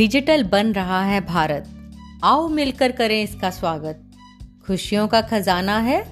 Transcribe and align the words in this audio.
Digital 0.00 0.42
बन 0.42 0.72
रहा 0.72 1.04
है 1.04 1.20
भारत। 1.20 1.92
आओ 2.24 2.48
मिलकर 2.48 2.92
करें 2.92 3.22
इसका 3.22 3.50
स्वागत। 3.50 4.02
खुशियों 4.66 5.08
का 5.08 5.20
खजाना 5.20 5.78
है, 5.78 6.04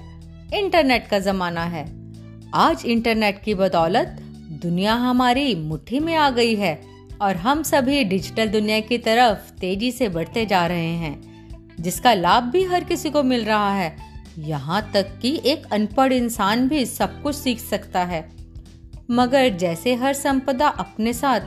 इंटरनेट 0.53 1.07
का 1.07 1.19
जमाना 1.19 1.63
है। 1.63 2.11
आज 2.53 2.85
इंटरनेट 2.85 3.41
की 3.43 3.53
बदौलत 3.53 4.07
दुनिया 4.61 4.93
हमारी 4.93 5.55
मुट्ठी 5.55 5.99
में 5.99 6.15
आ 6.15 6.29
गई 6.29 6.55
है 6.55 6.81
और 7.21 7.35
हम 7.35 7.63
सभी 7.63 8.03
डिजिटल 8.03 8.47
दुनिया 8.47 8.79
की 8.79 8.97
तरफ़ 8.97 9.51
तेज़ी 9.51 9.91
से 9.91 10.09
बढ़ते 10.09 10.45
जा 10.45 10.67
रहे 10.67 10.93
हैं, 10.95 11.21
जिसका 11.79 12.13
लाभ 12.13 12.43
भी 12.43 12.63
हर 12.63 12.83
किसी 12.83 13.09
को 13.09 13.23
मिल 13.23 13.45
रहा 13.45 13.73
है। 13.73 13.97
यहाँ 14.39 14.91
तक 14.93 15.19
कि 15.21 15.41
एक 15.45 15.65
अनपढ़ 15.71 16.13
इंसान 16.13 16.67
भी 16.67 16.85
सब 16.85 17.21
कुछ 17.21 17.35
सीख 17.35 17.59
सकता 17.59 18.03
है। 18.03 18.31
मगर 19.11 19.49
जैसे 19.49 19.95
हर 19.95 20.13
संपदा 20.13 20.67
अपने 20.67 21.13
साथ 21.13 21.39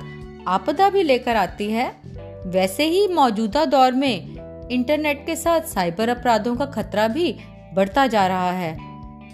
आपदा 0.48 0.90
भी 0.90 1.02
लेकर 1.02 1.36
आती 1.36 1.70
है 1.70 2.01
वैसे 2.46 2.84
ही 2.84 3.08
मौजूदा 3.08 3.64
दौर 3.64 3.92
में 3.92 4.68
इंटरनेट 4.68 5.26
के 5.26 5.36
साथ 5.36 5.60
साइबर 5.60 6.08
अपराधों 6.08 6.56
का 6.56 6.66
खतरा 6.66 7.08
भी 7.08 7.36
बढ़ता 7.74 8.06
जा 8.06 8.26
रहा 8.26 8.50
है। 8.50 8.72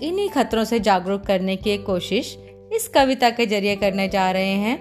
इन्हीं 0.03 0.29
खतरों 0.29 0.65
से 0.65 0.81
जागरूक 0.81 1.23
करने 1.23 1.57
की 1.57 1.79
कोशिश 1.79 2.39
इस 2.73 2.89
कविता 2.89 3.31
के 3.31 3.47
ज़रिए 3.47 3.77
करने 3.77 4.09
जा 4.09 4.31
रहे 4.31 4.53
हैं, 4.53 4.79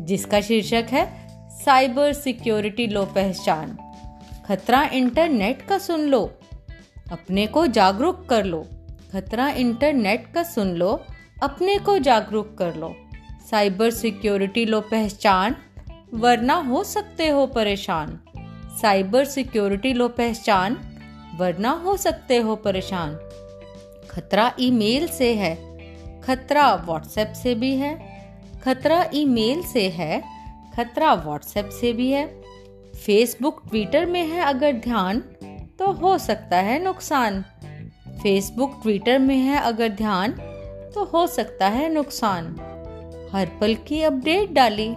जिसका 0.00 0.40
शीर्षक 0.40 0.86
है, 0.90 1.28
साइबर 1.64 2.12
सिक्योरिटी 2.12 2.86
लो 2.86 3.04
पहचान। 3.04 3.78
खतरा 4.46 4.82
इंटरनेट 4.82 5.62
का 5.62 5.78
सुन 5.78 6.00
लो, 6.00 6.32
अपने 7.12 7.46
को 7.46 7.66
जागरूक 7.66 8.26
कर 8.26 8.44
लो। 8.44 8.66
खतरा 9.12 9.48
इंटरनेट 9.48 10.32
का 10.34 10.42
सुन 10.42 10.68
लो, 10.68 11.04
अपने 11.42 11.78
को 11.78 11.98
जागरूक 11.98 12.56
कर 12.58 12.74
लो। 12.74 12.96
साइबर 13.50 13.90
सिक्योरिटी 13.90 14.64
लो 14.66 14.80
पहचान 14.80 15.56
वरना 16.14 16.54
हो 16.54 16.84
सकते 16.84 17.28
हो 17.28 17.46
परेशान। 17.46 18.20
साइबर 18.82 19.24
सिक्योरिटी 19.24 19.92
लो 19.92 20.08
पहचान, 20.08 20.76
वरना 21.36 21.70
हो 21.70 21.96
सकते 21.96 22.36
हो 22.36 22.56
परेशान। 22.56 23.14
खतरा 24.10 24.52
ईमेल 24.60 25.08
से 25.08 25.34
है, 25.34 25.54
खतरा 26.20 26.74
व्हाट्सएप 26.74 27.32
से 27.42 27.54
भी 27.54 27.76
है, 27.76 27.98
खतरा 28.64 29.06
ईमेल 29.14 29.62
से 29.62 29.88
है, 29.88 30.22
खतरा 30.76 31.14
व्हाट्सएप 31.14 31.68
से 31.68 31.92
भी 31.92 32.10
है। 32.10 32.42
फेसबुक, 33.06 33.62
ट्विटर 33.70 34.06
में 34.06 34.26
है 34.26 34.40
अगर 34.40 34.72
ध्यान 34.72 35.20
तो 35.78 35.92
हो 35.92 36.18
सकता 36.18 36.56
है 36.56 36.82
नुकसान। 36.82 37.44
फेसबुक, 38.22 38.80
ट्विटर 38.82 39.18
में 39.18 39.36
है 39.36 39.60
अगर 39.60 39.88
ध्यान 39.88 40.32
तो 40.94 41.04
हो 41.04 41.26
सकता 41.26 41.68
है 41.68 41.92
नुकसान। 41.94 42.46
हर 43.32 43.46
पल 43.60 43.74
की 43.74 44.02
अपडेट 44.02 44.52
डाली। 44.52 44.94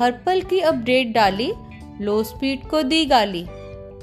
हर 0.00 0.12
पल 0.12 0.40
की 0.40 0.60
अपडेट 0.60 1.12
डाली, 1.12 1.52
लो 2.00 2.22
स्पीड 2.22 2.66
को 2.66 2.82
दी 2.82 3.04
गाली। 3.04 3.46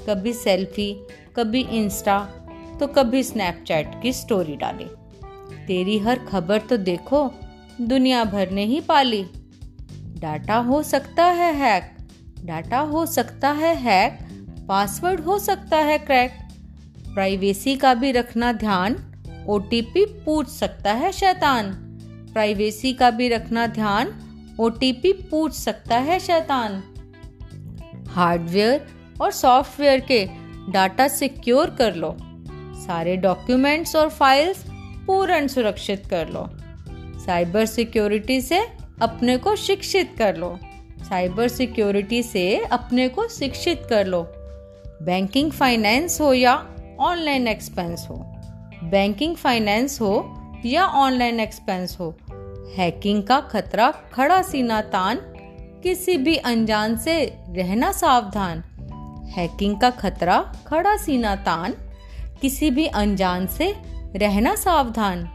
कभी 0.08 0.32
सेल्फी, 0.32 0.92
कभी 1.36 1.60
इंस्टा 1.60 2.18
तो 2.80 2.86
कभी 2.86 3.22
स्नैपचैट 3.22 4.02
की 4.02 4.12
स्टोरी 4.12 4.56
डाली। 4.56 4.84
तेरी 5.66 5.98
हर 5.98 6.18
खबर 6.18 6.58
तो 6.60 6.76
देखो, 6.76 7.30
दुनिया 7.80 8.24
भर 8.24 8.50
ने 8.50 8.64
ही 8.64 8.80
पाली। 8.80 9.24
डाटा 10.18 10.56
हो 10.56 10.82
सकता 10.82 11.24
है 11.24 11.52
हैक, 11.54 11.96
डाटा 12.44 12.78
हो 12.78 13.06
सकता 13.06 13.50
है 13.50 13.74
हैक, 13.76 14.18
पासवर्ड 14.68 15.20
हो 15.20 15.38
सकता 15.38 15.76
है 15.76 15.98
क्रैक। 15.98 16.38
प्राइवेसी 17.14 17.76
का 17.76 17.94
भी 17.94 18.12
रखना 18.12 18.52
ध्यान, 18.52 18.96
ओटीपी 19.48 20.04
पूछ 20.04 20.48
सकता 20.48 20.92
है 20.92 21.12
शैतान। 21.12 21.72
प्राइवेसी 22.32 22.92
का 22.92 23.10
भी 23.10 23.28
रखना 23.28 23.66
ध्यान 23.66 24.14
ओटीपी 24.60 25.12
पूछ 25.12 25.52
सकता 25.52 25.98
है 25.98 26.18
शैतान। 26.18 26.82
हार्डवेयर 28.08 28.86
और 29.20 29.30
सॉफ्टवेयर 29.30 30.00
के 30.00 30.28
डाटा 30.72 31.08
सिक्योर 31.08 31.70
कर 31.70 31.94
लो। 31.94 32.16
सारे 32.86 33.16
डॉक्यूमेंट्स 33.16 33.96
और 33.96 34.08
फाइल्स 34.08 34.64
पूर्ण 35.06 35.46
सुरक्षित 35.46 36.06
कर 36.06 36.28
लो। 36.28 36.50
साइबर 37.20 37.66
सिक्योरिटी 37.66 38.40
से 38.40 38.58
अपने 39.02 39.36
को 39.36 39.56
शिक्षित 39.56 40.14
कर 40.18 40.36
लो। 40.36 40.58
साइबर 41.08 41.48
सिक्योरिटी 41.48 42.22
से 42.22 42.64
अपने 42.64 43.08
को 43.08 43.28
शिक्षित 43.28 43.82
कर 43.90 44.06
लो। 44.06 44.22
बैंकिंग 45.02 45.52
फाइनेंस 45.52 46.20
हो 46.20 46.32
या 46.32 46.68
ऑनलाइन 47.00 47.48
एक्सपेंस 47.48 48.06
हो। 48.10 48.16
बैंकिंग 48.84 49.36
फाइनेंस 49.36 50.00
हो 50.00 50.34
या 50.64 50.86
ऑनलाइन 50.86 51.40
एक्सपेंस 51.40 51.96
हो। 52.00 52.18
हैकिंग 52.74 53.22
का 53.22 53.40
खतरा, 53.40 53.90
खड़ा 54.12 54.42
सीना 54.42 54.80
तान, 54.82 55.16
किसी 55.82 56.16
भी 56.16 56.36
अनजान 56.36 56.96
से 56.96 57.24
रहना 57.50 57.92
सावधान। 57.92 58.62
हैकिंग 59.28 59.80
का 59.80 59.90
खतरा, 59.90 60.38
खड़ा 60.66 60.96
सीना 60.96 61.34
तान, 61.36 61.74
किसी 62.40 62.70
भी 62.70 62.86
अनजान 62.86 63.46
से 63.46 63.74
रहना 64.16 64.54
सावधान। 64.54 65.28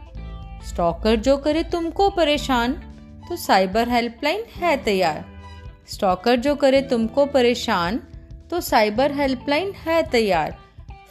स्टॉकर 0.66 1.16
जो 1.16 1.36
करे 1.36 1.62
तुमको 1.62 2.08
परेशान 2.10 2.72
तो 3.28 3.36
साइबर 3.36 3.88
हेल्पलाइन 3.88 4.44
है 4.56 4.76
तैयार। 4.76 5.24
स्टॉकर 5.88 6.36
जो 6.36 6.54
करे 6.54 6.82
तुमको 6.82 7.26
परेशान 7.26 8.00
तो 8.50 8.60
साइबर 8.60 9.12
हेल्पलाइन 9.12 9.72
है 9.76 10.02
तैयार। 10.02 10.56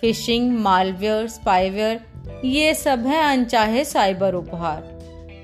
फिशिंग, 0.01 0.51
मालवेयर 0.59 1.27
स्पाईवेयर 1.27 2.41
ये 2.45 2.73
सब 2.73 3.05
है 3.07 3.23
अनचाहे 3.23 3.83
साइबर 3.85 4.33
उपहार। 4.33 5.00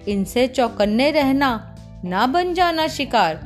इनसे 0.07 0.47
चौकन्ने 0.47 1.11
रहना, 1.11 1.75
ना 2.05 2.27
बन 2.27 2.53
जाना 2.53 2.87
शिकार। 2.87 3.41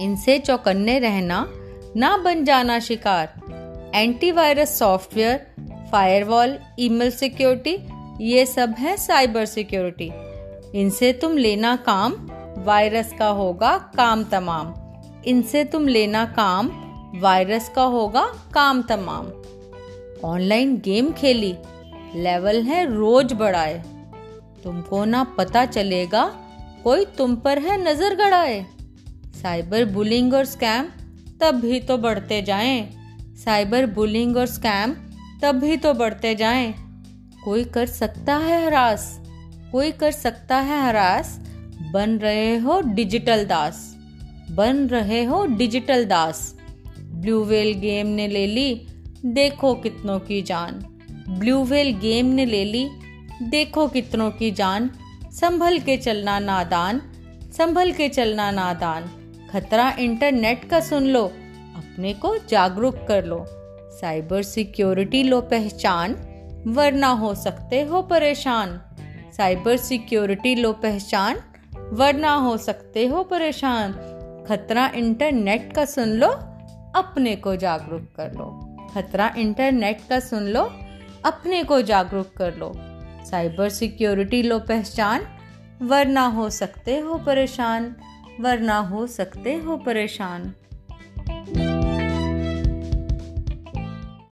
इनसे 0.00 0.38
चौकन्ने 0.38 0.98
रहना, 0.98 1.48
ना 1.96 2.16
बन 2.16 2.44
जाना 2.44 2.78
शिकार। 2.78 3.34
Antivirus 3.94 4.78
software, 4.78 5.46
firewall, 5.92 6.58
email 6.80 7.10
security, 7.10 7.78
ये 8.20 8.46
सब 8.46 8.74
है 8.78 8.96
साइबर 8.96 9.44
सिक्योरिटी। 9.44 10.10
इनसे 10.80 11.12
तुम 11.12 11.36
लेना 11.36 11.76
काम, 11.76 12.12
वायरस 12.58 13.12
का 13.18 13.28
होगा 13.28 13.78
काम 13.78 14.24
तमाम। 14.24 14.74
इनसे 15.24 15.64
तुम 15.64 15.88
लेना 15.88 16.24
काम, 16.24 16.70
वायरस 17.14 17.68
का 17.68 17.82
होगा 17.82 18.22
काम 18.54 18.82
तमाम। 18.82 19.26
ऑनलाइन 20.24 20.76
गेम 20.76 21.12
खेली, 21.12 21.56
लेवल 22.14 22.62
है 22.62 22.96
रोज 22.96 23.32
बढ़ाए। 23.32 23.82
तुमको 24.62 25.04
ना 25.04 25.22
पता 25.36 25.64
चलेगा, 25.66 26.24
कोई 26.84 27.04
तुम 27.18 27.34
पर 27.36 27.58
है 27.58 27.76
नज़र 27.82 28.14
गड़ाए। 28.16 28.64
साइबर 29.34 29.84
बुलिंग 29.84 30.34
और 30.34 30.44
स्कैम 30.46 30.88
तब 31.40 31.60
भी 31.60 31.80
तो 31.80 31.96
बढ़ते 31.98 32.40
जाएँ। 32.42 32.88
साइबर 33.36 33.86
बुलिंग 33.92 34.36
और 34.36 34.46
स्कैम 34.48 34.94
तब 35.42 35.58
भी 35.58 35.76
तो 35.76 35.92
बढ़ते 35.94 36.34
जाएँ। 36.34 36.72
कोई 37.44 37.64
कर 37.66 37.86
सकता 37.88 38.36
है 38.38 38.64
हरास, 38.66 39.18
कोई 39.72 39.90
कर 39.92 40.10
सकता 40.12 40.56
है 40.58 40.82
हरास। 40.82 41.38
बन 41.92 42.18
रहे 42.18 42.56
हो 42.56 42.80
डिजिटल 42.86 43.44
दास, 43.44 43.78
बन 44.50 44.86
रहे 44.86 45.22
हो 45.24 45.44
डिजिटल 45.48 46.04
दास। 46.04 46.54
ब्लू 46.98 47.42
वेल 47.44 47.72
गेम 47.78 48.06
ने 48.08 48.26
ले 48.28 48.46
ली, 48.46 48.86
देखो 49.26 49.74
कितनों 49.74 50.18
की 50.20 50.40
जान। 50.42 50.82
ब्लू 51.30 51.62
वेल 51.64 51.92
गेम 51.98 52.26
ने 52.26 52.44
ले 52.46 52.64
ली 52.64 52.88
देखो 53.42 53.88
कितनों 53.88 54.30
की 54.30 54.50
जान। 54.50 54.90
संभल 55.32 55.78
के 55.78 55.96
चलना 55.96 56.38
नादान, 56.38 57.02
संभल 57.58 57.92
के 57.92 58.08
चलना 58.08 58.50
नादान। 58.50 59.10
खतरा 59.52 59.96
इंटरनेट 59.98 60.64
का 60.64 60.80
सुन 60.80 61.06
लो, 61.06 61.24
अपने 61.76 62.14
को 62.14 62.36
जागरूक 62.38 63.06
कर 63.08 63.24
लो। 63.24 63.44
साइबर 64.00 64.42
सिक्योरिटी 64.42 65.22
लो 65.22 65.40
पहचान, 65.40 66.16
वरना 66.66 67.08
हो 67.08 67.34
सकते 67.34 67.82
हो 67.82 68.02
परेशान। 68.02 68.80
साइबर 69.36 69.76
सिक्योरिटी 69.76 70.54
लो 70.54 70.72
पहचान, 70.72 71.36
वरना 71.92 72.34
हो 72.34 72.56
सकते 72.56 73.06
हो 73.06 73.22
परेशान। 73.22 73.92
खतरा 74.48 74.92
इंटरनेट 74.94 75.72
का 75.72 75.84
सुन 75.84 76.08
लो, 76.08 76.28
अपने 76.96 77.36
को 77.36 77.56
जागरूक 77.56 78.02
कर 78.16 78.32
लो। 78.32 78.76
खतरा 78.94 79.34
इंटरनेट 79.38 80.00
का 80.10 80.20
सुन 80.20 80.42
लो, 80.42 80.62
अपने 81.24 81.64
को 81.64 81.82
जागरूक 81.82 82.30
कर 82.36 82.54
लो। 82.54 82.72
साइबर 83.30 83.68
सिक्योरिटी 83.68 84.42
लो 84.42 84.58
पहचान 84.58 85.26
वरना 85.82 86.26
हो 86.26 86.50
सकते 86.50 86.98
हो 86.98 87.18
परेशान 87.18 87.94
वरना 88.40 88.78
हो 88.78 89.06
सकते 89.06 89.56
हो 89.56 89.76
परेशान। 89.76 90.52